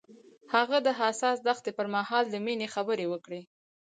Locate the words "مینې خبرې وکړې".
2.45-3.41